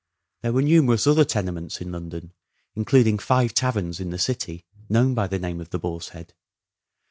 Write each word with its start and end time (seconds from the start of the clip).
There 0.41 0.51
were 0.53 0.63
numerous 0.63 1.05
other 1.05 1.23
tenements 1.23 1.79
in 1.79 1.91
London, 1.91 2.33
including 2.73 3.19
five 3.19 3.53
taverns 3.53 3.99
in 3.99 4.09
the 4.09 4.17
city 4.17 4.65
known 4.89 5.13
by 5.13 5.27
the 5.27 5.37
name 5.37 5.61
of 5.61 5.69
the 5.69 5.77
Boar's 5.77 6.09
Head. 6.09 6.33